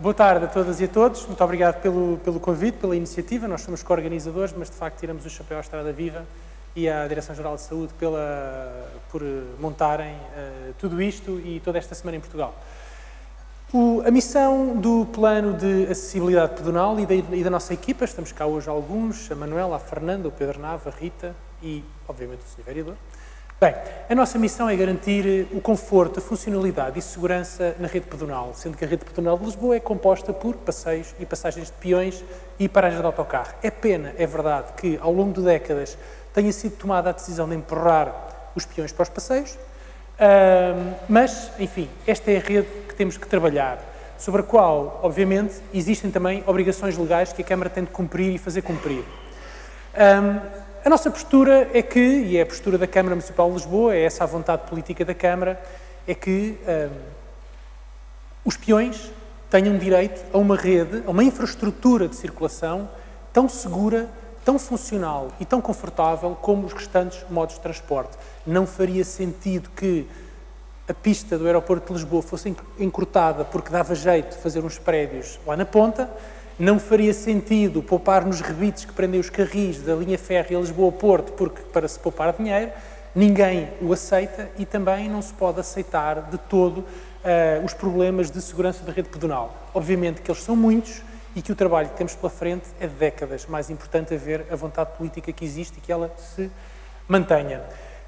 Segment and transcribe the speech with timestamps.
[0.00, 1.26] boa tarde a todas e a todos.
[1.26, 3.46] Muito obrigado pelo, pelo convite, pela iniciativa.
[3.46, 6.24] Nós somos co-organizadores, mas de facto tiramos o chapéu à Estrada Viva
[6.74, 9.22] e à Direção-Geral de Saúde pela, por
[9.60, 12.54] montarem uh, tudo isto e toda esta semana em Portugal.
[13.74, 18.32] O, a missão do plano de acessibilidade pedonal e da, e da, nossa equipa, estamos
[18.32, 22.56] cá hoje alguns, a Manuela, a Fernanda, o Pedro Nava, a Rita e, obviamente, o
[22.56, 22.64] Sr.
[22.64, 22.96] Vereador.
[23.60, 23.74] Bem,
[24.08, 28.74] a nossa missão é garantir o conforto, a funcionalidade e segurança na rede pedonal, sendo
[28.74, 32.24] que a rede pedonal de Lisboa é composta por passeios e passagens de peões
[32.58, 33.52] e paragens de autocarro.
[33.62, 35.98] É pena, é verdade, que ao longo de décadas
[36.32, 39.58] tenha sido tomada a decisão de empurrar os peões para os passeios,
[41.06, 43.78] mas, enfim, esta é a rede que temos que trabalhar,
[44.16, 48.38] sobre a qual, obviamente, existem também obrigações legais que a Câmara tem de cumprir e
[48.38, 49.04] fazer cumprir.
[50.82, 54.02] A nossa postura é que, e é a postura da Câmara Municipal de Lisboa, é
[54.02, 55.62] essa a vontade política da Câmara,
[56.06, 56.90] é que um,
[58.46, 59.12] os peões
[59.50, 62.88] tenham direito a uma rede, a uma infraestrutura de circulação
[63.30, 64.08] tão segura,
[64.42, 68.16] tão funcional e tão confortável como os restantes modos de transporte.
[68.46, 70.08] Não faria sentido que
[70.88, 75.38] a pista do aeroporto de Lisboa fosse encurtada porque dava jeito de fazer uns prédios
[75.46, 76.10] lá na ponta,
[76.60, 81.62] não faria sentido poupar nos rebites que prendem os carris da linha férrea Lisboa-Porto, porque
[81.62, 82.70] para se poupar dinheiro,
[83.14, 88.42] ninguém o aceita e também não se pode aceitar de todo uh, os problemas de
[88.42, 89.56] segurança da rede pedonal.
[89.72, 91.02] Obviamente que eles são muitos
[91.34, 93.46] e que o trabalho que temos pela frente é de décadas.
[93.46, 96.50] Mais importante é ver a vontade política que existe e que ela se
[97.08, 97.62] mantenha.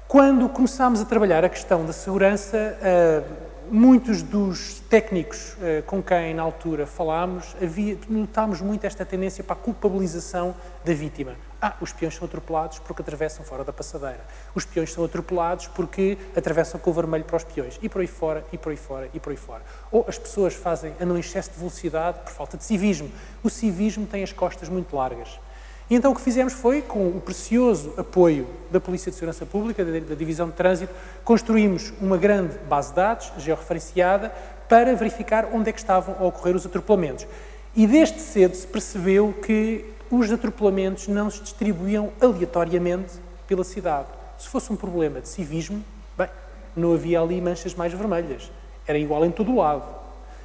[0.07, 6.35] Quando começámos a trabalhar a questão da segurança, uh, muitos dos técnicos uh, com quem
[6.35, 11.35] na altura falámos, havia, notámos muito esta tendência para a culpabilização da vítima.
[11.59, 14.19] Ah, os peões são atropelados porque atravessam fora da passadeira.
[14.53, 17.79] Os peões são atropelados porque atravessam com o vermelho para os peões.
[17.81, 19.63] E por aí fora, e por aí fora, e por aí fora.
[19.91, 23.09] Ou as pessoas fazem, andam em excesso de velocidade por falta de civismo.
[23.41, 25.39] O civismo tem as costas muito largas.
[25.89, 29.83] E então o que fizemos foi, com o precioso apoio da Polícia de Segurança Pública,
[29.83, 34.33] da Divisão de Trânsito, construímos uma grande base de dados, georreferenciada,
[34.69, 37.27] para verificar onde é que estavam a ocorrer os atropelamentos.
[37.75, 43.13] E desde cedo se percebeu que os atropelamentos não se distribuíam aleatoriamente
[43.47, 44.07] pela cidade.
[44.37, 45.83] Se fosse um problema de civismo,
[46.17, 46.29] bem,
[46.75, 48.49] não havia ali manchas mais vermelhas.
[48.87, 49.83] Era igual em todo o lado.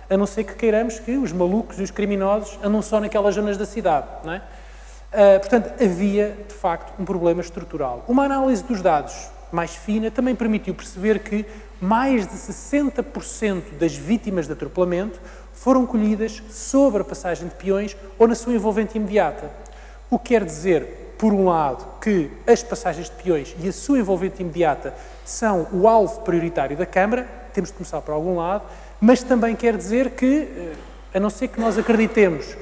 [0.08, 3.56] A não ser que queiramos que os malucos e os criminosos andam só naquelas zonas
[3.56, 4.42] da cidade, não é?
[5.12, 8.04] Uh, portanto, havia, de facto, um problema estrutural.
[8.06, 11.46] Uma análise dos dados mais fina também permitiu perceber que
[11.80, 15.18] mais de 60% das vítimas de atropelamento
[15.54, 19.50] foram colhidas sobre a passagem de peões ou na sua envolvente imediata.
[20.10, 23.98] O que quer dizer, por um lado, que as passagens de peões e a sua
[23.98, 24.94] envolvente imediata
[25.24, 28.64] são o alvo prioritário da Câmara, temos de começar por algum lado,
[29.00, 30.72] mas também quer dizer que, eh,
[31.14, 32.56] a não ser que nós acreditemos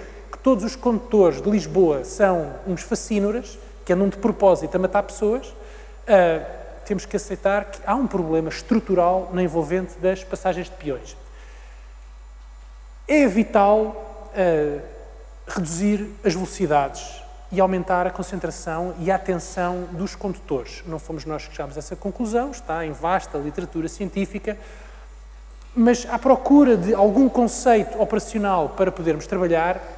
[0.47, 5.49] todos os condutores de Lisboa são uns facínoras, que andam de propósito a matar pessoas,
[5.49, 6.47] uh,
[6.85, 11.17] temos que aceitar que há um problema estrutural na envolvente das passagens de peões.
[13.09, 14.81] É vital uh,
[15.49, 17.21] reduzir as velocidades
[17.51, 20.85] e aumentar a concentração e a atenção dos condutores.
[20.87, 24.57] Não fomos nós que chegámos a essa conclusão, está em vasta literatura científica,
[25.75, 29.96] mas à procura de algum conceito operacional para podermos trabalhar,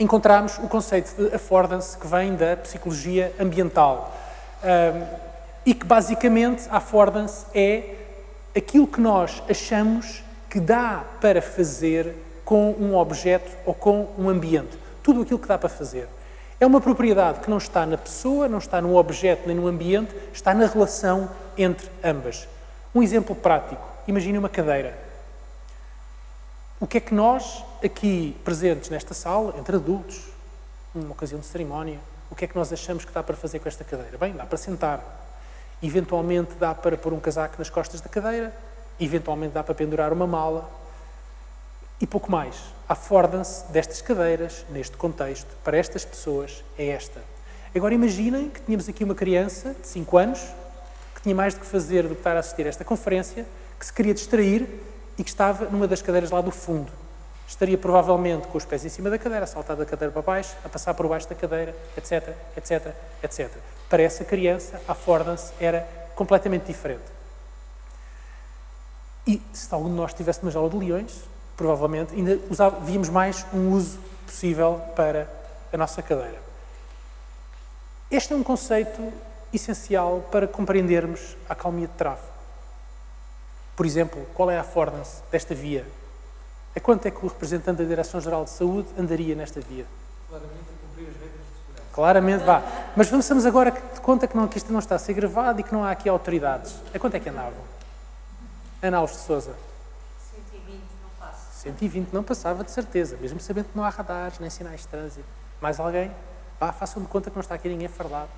[0.00, 4.16] encontramos o conceito de affordance que vem da psicologia ambiental
[4.64, 5.30] um,
[5.64, 7.96] e que basicamente a affordance é
[8.56, 12.14] aquilo que nós achamos que dá para fazer
[12.46, 14.76] com um objeto ou com um ambiente.
[15.02, 16.08] Tudo aquilo que dá para fazer.
[16.58, 20.14] É uma propriedade que não está na pessoa, não está no objeto nem no ambiente,
[20.32, 22.48] está na relação entre ambas.
[22.94, 23.86] Um exemplo prático.
[24.08, 25.09] Imagine uma cadeira.
[26.80, 30.28] O que é que nós, aqui presentes nesta sala, entre adultos,
[30.94, 33.68] numa ocasião de cerimónia, o que é que nós achamos que dá para fazer com
[33.68, 34.16] esta cadeira?
[34.16, 35.04] Bem, dá para sentar.
[35.82, 38.56] Eventualmente dá para pôr um casaco nas costas da cadeira,
[38.98, 40.70] eventualmente dá para pendurar uma mala
[42.00, 42.56] e pouco mais.
[42.88, 47.20] A affordance destas cadeiras, neste contexto, para estas pessoas, é esta.
[47.74, 50.40] Agora imaginem que tínhamos aqui uma criança de 5 anos
[51.14, 53.46] que tinha mais do que fazer do que estar a assistir a esta conferência,
[53.78, 54.66] que se queria distrair
[55.20, 56.90] e que estava numa das cadeiras lá do fundo.
[57.46, 60.56] Estaria provavelmente com os pés em cima da cadeira, a saltar da cadeira para baixo,
[60.64, 63.50] a passar por baixo da cadeira, etc, etc, etc.
[63.86, 67.04] Para essa criança, a affordance era completamente diferente.
[69.26, 71.20] E se algum de nós estivesse numa jaula de leões,
[71.54, 75.28] provavelmente ainda usava, víamos mais um uso possível para
[75.70, 76.40] a nossa cadeira.
[78.10, 79.12] Este é um conceito
[79.52, 82.39] essencial para compreendermos a calmia de tráfego.
[83.80, 85.86] Por exemplo, qual é a affordance desta via?
[86.76, 89.86] A quanto é que o representante da Direção-Geral de Saúde andaria nesta via?
[90.28, 91.94] Claramente a cumprir as regras de segurança.
[91.94, 92.62] Claramente, vá.
[92.94, 95.62] Mas vamos agora de conta que, não, que isto não está a ser gravado e
[95.62, 96.76] que não há aqui autoridades.
[96.94, 97.54] A quanto é que andavam?
[98.82, 99.54] Ana Alves de Souza.
[100.30, 101.46] 120 não passa.
[101.62, 105.24] 120 não passava, de certeza, mesmo sabendo que não há radares nem sinais de trânsito.
[105.58, 106.10] Mais alguém?
[106.60, 108.28] Vá, façam de conta que não está aqui ninguém fardado.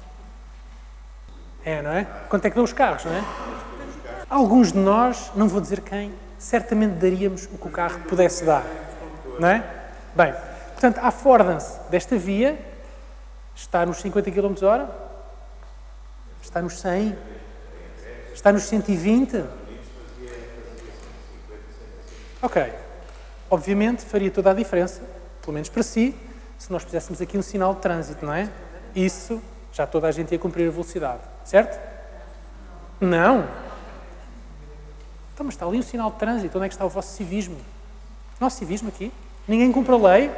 [1.65, 2.05] É, não é?
[2.29, 3.82] Quanto é que dão os carros, não é?
[4.33, 8.65] Alguns de nós, não vou dizer quem, certamente daríamos o que o carro pudesse dar.
[9.39, 9.63] Não é?
[10.17, 10.33] Bem,
[10.73, 12.59] portanto, a affordance desta via
[13.55, 14.89] está nos 50 km hora?
[16.41, 17.15] Está nos 100?
[18.33, 19.45] Está nos 120?
[22.41, 22.73] Ok.
[23.51, 25.03] Obviamente faria toda a diferença,
[25.43, 26.17] pelo menos para si,
[26.59, 28.49] se nós fizéssemos aqui um sinal de trânsito, não é?
[28.97, 29.43] Isso,
[29.75, 31.79] já toda a gente ia cumprir a velocidade, certo?
[32.99, 33.47] Não.
[35.35, 37.57] Então, mas está ali um sinal de trânsito, onde é que está o vosso civismo?
[38.41, 39.13] Nosso civismo aqui?
[39.49, 40.31] Ninguém cumpre a lei?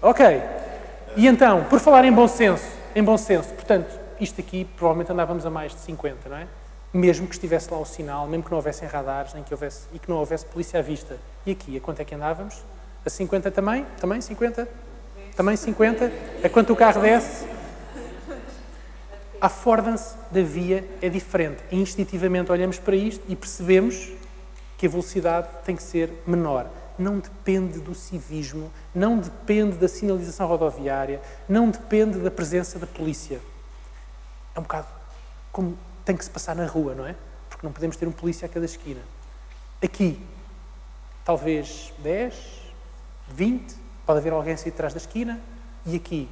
[0.00, 0.42] Ok.
[1.16, 2.64] E então, por falar em bom senso,
[2.94, 3.88] em bom senso, portanto,
[4.20, 6.46] isto aqui provavelmente andávamos a mais de 50, não é?
[6.92, 9.98] Mesmo que estivesse lá o sinal, mesmo que não houvessem radares nem que houvesse, e
[9.98, 11.18] que não houvesse polícia à vista.
[11.44, 12.62] E aqui, a quanto é que andávamos?
[13.04, 13.86] A 50 também?
[14.00, 14.68] Também 50?
[15.36, 16.12] Também 50?
[16.44, 17.46] A quanto o carro desce?
[19.40, 21.62] A affordance da via é diferente.
[21.70, 24.12] Instintivamente olhamos para isto e percebemos
[24.78, 26.68] que a velocidade tem que ser menor.
[26.98, 33.40] Não depende do civismo, não depende da sinalização rodoviária, não depende da presença da polícia.
[34.54, 34.86] É um bocado
[35.52, 37.14] como tem que se passar na rua, não é?
[37.50, 39.00] Porque não podemos ter um polícia a cada esquina.
[39.82, 40.18] Aqui,
[41.24, 42.34] talvez 10,
[43.28, 43.74] 20,
[44.06, 45.40] pode haver alguém a sair de trás da esquina,
[45.84, 46.28] e aqui,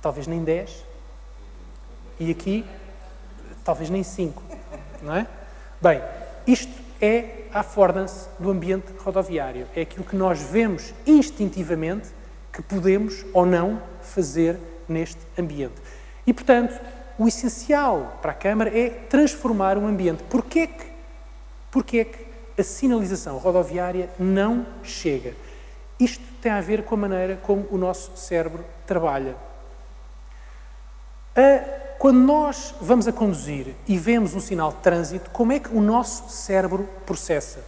[0.00, 0.84] talvez nem 10,
[2.22, 2.64] e aqui,
[3.64, 4.42] talvez nem 5,
[5.02, 5.26] não é?
[5.80, 6.00] Bem,
[6.46, 9.66] isto é a affordance do ambiente rodoviário.
[9.74, 12.08] É aquilo que nós vemos instintivamente
[12.52, 14.56] que podemos ou não fazer
[14.88, 15.74] neste ambiente.
[16.24, 16.78] E, portanto,
[17.18, 20.22] o essencial para a Câmara é transformar o ambiente.
[20.24, 20.86] Porquê que,
[21.72, 22.24] porquê que
[22.56, 25.34] a sinalização rodoviária não chega?
[25.98, 29.34] Isto tem a ver com a maneira como o nosso cérebro trabalha.
[32.02, 35.80] Quando nós vamos a conduzir e vemos um sinal de trânsito, como é que o
[35.80, 37.60] nosso cérebro processa?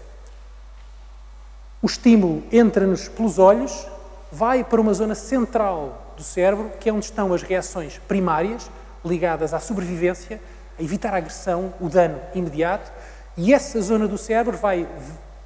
[1.81, 3.87] O estímulo entra-nos pelos olhos,
[4.33, 8.69] vai para uma zona central do cérebro, que é onde estão as reações primárias,
[9.05, 10.41] ligadas à sobrevivência,
[10.77, 12.91] a evitar a agressão, o dano imediato,
[13.37, 14.85] e essa zona do cérebro vai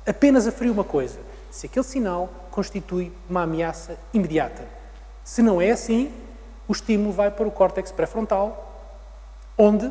[0.07, 1.19] apenas aferir uma coisa:
[1.51, 4.65] se aquele sinal constitui uma ameaça imediata.
[5.23, 6.11] Se não é assim,
[6.67, 8.65] o estímulo vai para o córtex pré-frontal,
[9.59, 9.91] onde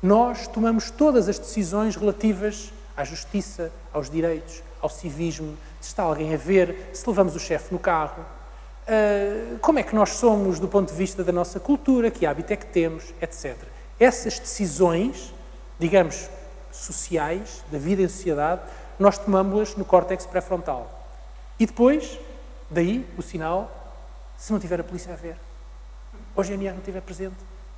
[0.00, 6.32] nós tomamos todas as decisões relativas à justiça, aos direitos, ao civismo, se está alguém
[6.32, 10.68] a ver, se levamos o chefe no carro, uh, como é que nós somos do
[10.68, 13.56] ponto de vista da nossa cultura, que hábito é que temos, etc.
[13.98, 15.34] Essas decisões,
[15.78, 16.28] digamos,
[16.72, 18.60] sociais, da vida em sociedade,
[18.98, 20.88] nós tomamos-las no córtex pré-frontal.
[21.58, 22.18] E depois,
[22.70, 23.70] daí, o sinal,
[24.38, 25.36] se não tiver a polícia a ver,
[26.34, 27.36] ou o GNR não estiver presente,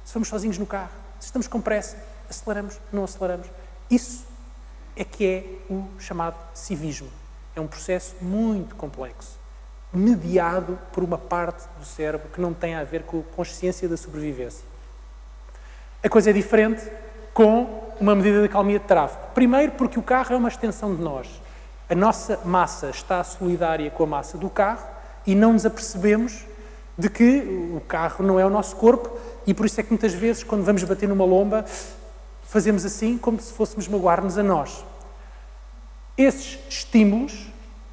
[0.09, 0.89] se vamos sozinhos no carro,
[1.21, 1.95] se estamos com pressa,
[2.31, 3.47] aceleramos, não aceleramos.
[3.91, 4.25] Isso
[4.97, 7.11] é que é o chamado civismo.
[7.55, 9.39] É um processo muito complexo,
[9.93, 13.99] mediado por uma parte do cérebro que não tem a ver com a consciência da
[13.99, 14.65] sobrevivência.
[16.03, 16.91] A coisa é diferente
[17.35, 19.27] com uma medida de calmia de tráfego.
[19.35, 21.29] Primeiro, porque o carro é uma extensão de nós.
[21.87, 24.87] A nossa massa está solidária com a massa do carro
[25.27, 26.47] e não nos apercebemos
[26.97, 30.13] de que o carro não é o nosso corpo e por isso é que muitas
[30.13, 31.65] vezes, quando vamos bater numa lomba,
[32.45, 34.85] fazemos assim como se fôssemos magoar-nos a nós.
[36.19, 37.47] Esses estímulos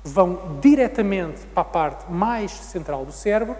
[0.04, 3.56] vão diretamente para a parte mais central do cérebro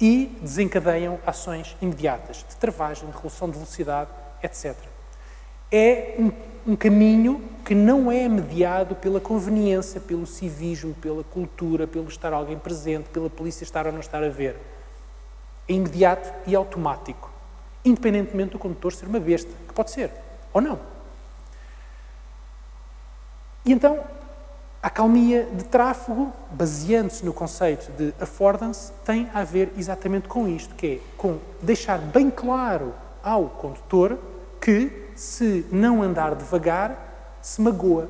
[0.00, 4.10] e desencadeiam ações imediatas de travagem, de redução de velocidade,
[4.42, 4.74] etc.
[5.70, 12.08] É um, um, caminho que não é mediado pela conveniência, pelo civismo, pela cultura, pelo
[12.08, 14.56] estar alguém presente, pela polícia estar ou não estar a ver
[15.70, 17.30] é imediato e automático,
[17.84, 20.10] independentemente do condutor ser uma besta, que pode ser,
[20.52, 20.80] ou não.
[23.64, 24.00] E então,
[24.82, 30.74] a calmia de tráfego, baseando-se no conceito de affordance, tem a ver exatamente com isto,
[30.74, 34.18] que é com deixar bem claro ao condutor
[34.60, 38.08] que, se não andar devagar, se magoa.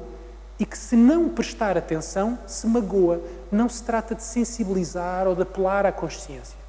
[0.59, 3.21] E que, se não prestar atenção, se magoa.
[3.51, 6.60] Não se trata de sensibilizar ou de apelar à consciência.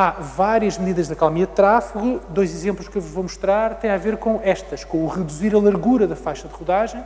[0.00, 3.90] Há várias medidas de calmia de tráfego, dois exemplos que eu vos vou mostrar têm
[3.90, 7.02] a ver com estas, com o reduzir a largura da faixa de rodagem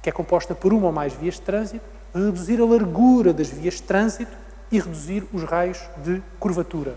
[0.00, 1.84] que é composta por uma ou mais vias de trânsito,
[2.14, 4.30] reduzir a largura das vias de trânsito
[4.70, 6.94] e reduzir os raios de curvatura.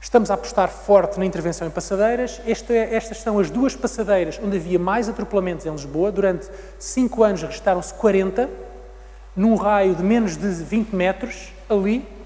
[0.00, 2.40] Estamos a apostar forte na intervenção em passadeiras.
[2.44, 6.10] Esta, estas são as duas passadeiras onde havia mais atropelamentos em Lisboa.
[6.10, 6.48] Durante
[6.80, 8.50] cinco anos registaram-se 40,
[9.36, 12.18] num raio de menos de 20 metros, ali.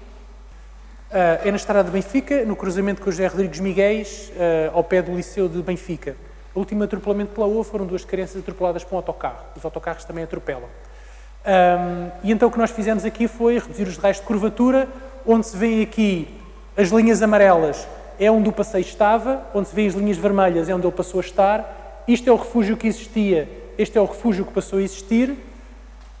[1.15, 4.83] Uh, é na estrada de Benfica, no cruzamento com o José Rodrigues Miguéis, uh, ao
[4.83, 6.13] pé do Liceu de Benfica.
[6.53, 9.39] O último atropelamento pela UA foram duas crianças atropeladas por um autocarro.
[9.55, 10.67] Os autocarros também atropelam.
[12.21, 14.89] E então o que nós fizemos aqui foi reduzir os raios de curvatura,
[15.25, 16.27] onde se vêem aqui
[16.75, 17.87] as linhas amarelas
[18.19, 21.21] é onde o passeio estava, onde se vê as linhas vermelhas é onde ele passou
[21.21, 22.03] a estar.
[22.05, 25.33] Isto é o refúgio que existia, este é o refúgio que passou a existir.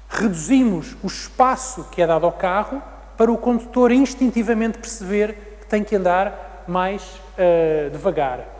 [0.07, 2.81] Reduzimos o espaço que é dado ao carro
[3.17, 8.55] para o condutor instintivamente perceber que tem que andar mais uh, devagar.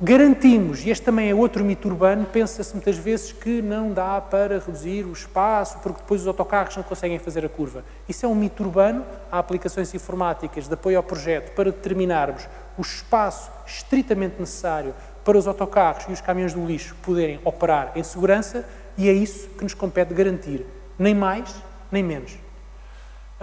[0.00, 4.58] Garantimos, e este também é outro mito urbano, pensa-se muitas vezes que não dá para
[4.58, 7.84] reduzir o espaço porque depois os autocarros não conseguem fazer a curva.
[8.08, 12.46] Isso é um mito urbano, há aplicações informáticas de apoio ao projeto para determinarmos
[12.76, 14.92] o espaço estritamente necessário
[15.24, 18.68] para os autocarros e os caminhões do lixo poderem operar em segurança
[18.98, 20.66] e é isso que nos compete garantir,
[20.98, 21.54] nem mais
[21.90, 22.43] nem menos.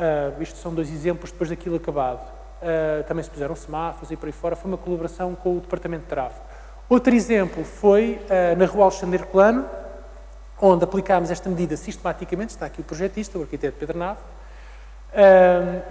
[0.02, 2.22] Uh, isto são dois exemplos depois daquilo acabado.
[2.60, 6.06] Uh, também se puseram semáforos e por aí fora, foi uma colaboração com o Departamento
[6.06, 6.42] de Tráfego.
[6.90, 9.64] Outro exemplo foi uh, na Rua Alexandre Plano,
[10.60, 14.20] onde aplicámos esta medida sistematicamente, está aqui o projetista, o arquiteto Pedro Nave,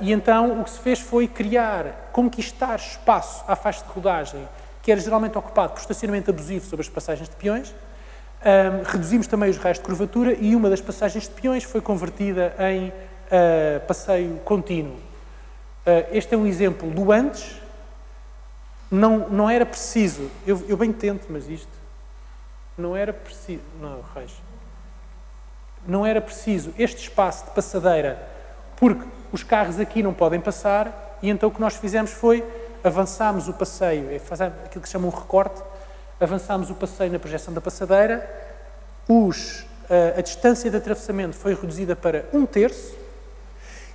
[0.01, 4.49] e então o que se fez foi criar, conquistar espaço à faixa de rodagem,
[4.81, 7.75] que era geralmente ocupado por estacionamento abusivo sobre as passagens de peões,
[8.41, 12.55] um, reduzimos também os raios de curvatura e uma das passagens de peões foi convertida
[12.59, 12.93] em
[13.31, 14.97] uh, passeio contínuo.
[14.97, 17.61] Uh, este é um exemplo do antes.
[18.91, 21.71] Não, não era preciso, eu, eu bem tento, mas isto
[22.77, 23.63] não era preciso.
[23.81, 24.33] Não, reis.
[25.87, 28.21] Não era preciso este espaço de passadeira,
[28.77, 32.45] porque os carros aqui não podem passar, e então o que nós fizemos foi
[32.83, 34.17] avançámos o passeio, é
[34.65, 35.63] aquilo que se chama um recorte,
[36.21, 38.29] avançámos o passeio na projeção da passadeira,
[39.09, 42.95] os, a, eh, a distância de atravessamento foi reduzida para um terço,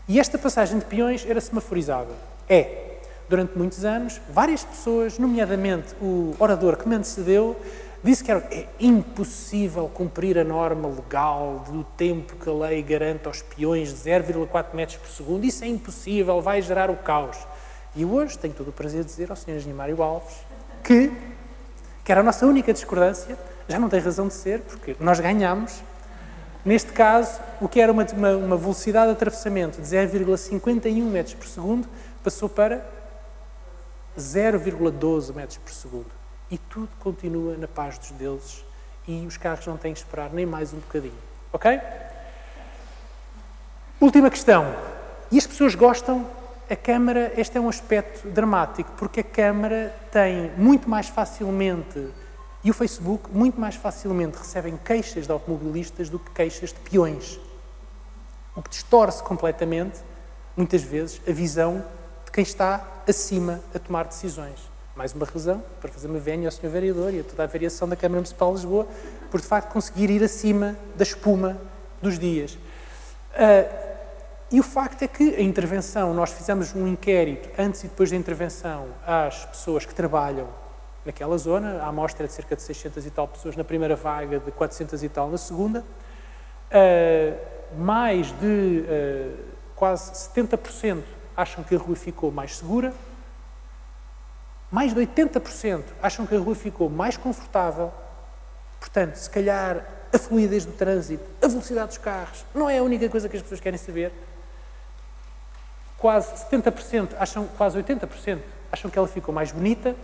[0.07, 2.12] e esta passagem de peões era semaforizada.
[2.47, 2.97] É,
[3.27, 7.55] durante muitos anos, várias pessoas, nomeadamente o orador que me antecedeu,
[8.03, 13.25] disse que era, é impossível cumprir a norma legal do tempo que a lei garante
[13.25, 15.43] aos peões de 0,4 metros por segundo.
[15.43, 17.38] Isso é impossível, vai gerar o caos.
[17.95, 19.55] E hoje tenho todo o prazer de dizer ao Sr.
[19.55, 20.35] Engenheiro Mário Alves
[20.83, 21.12] que,
[22.03, 23.35] que era a nossa única discordância,
[23.67, 25.81] já não tem razão de ser, porque nós ganhamos
[26.65, 31.48] Neste caso, o que era uma, uma, uma velocidade de atravessamento de 0,51 metros por
[31.48, 31.88] segundo
[32.24, 32.84] passou para
[34.17, 36.10] 0,12 metros por segundo.
[36.50, 38.65] E tudo continua na paz dos deuses
[39.07, 41.13] e os carros não têm que esperar nem mais um bocadinho.
[41.53, 41.79] Ok?
[44.01, 44.65] Última questão.
[45.31, 46.27] E as pessoas gostam?
[46.67, 52.07] A Câmara, este é um aspecto dramático, porque a Câmara tem muito mais facilmente
[52.65, 57.39] e o Facebook muito mais facilmente recebem queixas de automobilistas do que queixas de peões.
[58.55, 60.00] O que distorce completamente,
[60.57, 61.86] muitas vezes, a visão
[62.25, 64.57] de quem está acima a tomar decisões.
[64.95, 66.69] Mais uma razão para fazer uma vénia ao Sr.
[66.69, 68.88] Vereador e a toda a variação da Câmara Municipal de Lisboa,
[69.29, 71.57] por de facto conseguir ir acima da espuma
[72.01, 72.53] dos dias.
[72.53, 73.86] Uh,
[74.50, 78.15] e o facto é que a intervenção, nós fizemos um inquérito antes e depois da
[78.15, 80.64] intervenção às pessoas que trabalham
[81.05, 84.39] naquela zona, a amostra é de cerca de 600 e tal pessoas na primeira vaga,
[84.39, 85.83] de 400 e tal na segunda.
[86.71, 89.38] Uh, mais de uh,
[89.75, 91.03] quase 70%
[91.38, 92.93] acham que a rua ficou mais segura.
[94.71, 97.93] Mais de 80% acham que a rua ficou mais confortável.
[98.79, 103.07] Portanto, se calhar a fluidez do trânsito, a velocidade dos carros, não é a única
[103.09, 104.12] coisa que as pessoas querem saber.
[105.97, 108.39] Quase 70%, acham, quase 80%
[108.71, 109.95] acham que ela ficou mais bonita,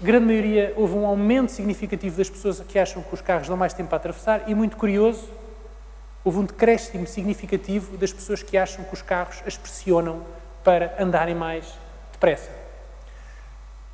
[0.00, 3.72] grande maioria, houve um aumento significativo das pessoas que acham que os carros dão mais
[3.72, 5.28] tempo a atravessar e, muito curioso,
[6.24, 10.22] houve um decréscimo significativo das pessoas que acham que os carros as pressionam
[10.64, 11.78] para andarem mais
[12.12, 12.50] depressa.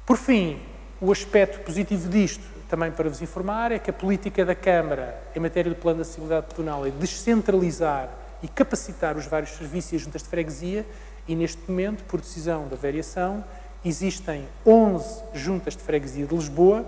[0.07, 0.61] Por fim,
[1.01, 5.41] o aspecto positivo disto, também para vos informar, é que a política da Câmara em
[5.41, 8.09] matéria de plano de acessibilidade pedonal é descentralizar
[8.43, 10.87] e capacitar os vários serviços e as juntas de freguesia
[11.27, 13.45] e, neste momento, por decisão da variação,
[13.85, 16.85] existem 11 juntas de freguesia de Lisboa,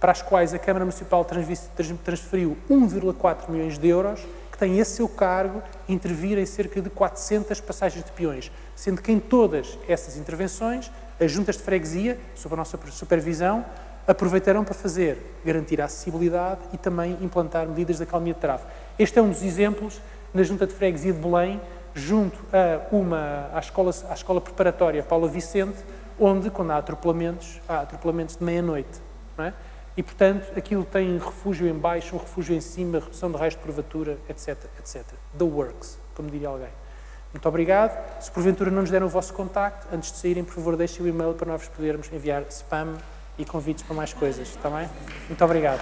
[0.00, 4.20] para as quais a Câmara Municipal transferiu 1,4 milhões de euros,
[4.52, 9.10] que têm a seu cargo intervir em cerca de 400 passagens de peões, sendo que
[9.10, 10.90] em todas essas intervenções,
[11.20, 13.64] as juntas de freguesia, sob a nossa supervisão,
[14.06, 18.70] aproveitarão para fazer, garantir a acessibilidade e também implantar medidas de acalmia de tráfego.
[18.98, 20.00] Este é um dos exemplos
[20.32, 21.60] na Junta de Freguesia de Belém,
[21.94, 25.78] junto a uma, à, escola, à escola preparatória Paula Vicente,
[26.18, 29.00] onde, quando há atropelamentos, há atropelamentos de meia-noite.
[29.38, 29.52] É?
[29.96, 33.60] E, portanto, aquilo tem refúgio em baixo, um refúgio em cima, redução de raios de
[33.60, 35.02] curvatura, etc, etc.
[35.36, 36.68] The works, como diria alguém.
[37.32, 38.22] Muito obrigado.
[38.22, 41.08] Se porventura não nos deram o vosso contacto, antes de saírem, por favor, deixem o
[41.08, 42.96] e-mail para nós podermos enviar spam
[43.36, 44.88] e convites para mais coisas, está bem?
[45.28, 45.80] Muito obrigado.